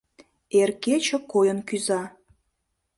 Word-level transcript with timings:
Эр 0.59 0.69
кече 0.83 1.17
койын 1.31 1.59
кӱза. 1.67 2.01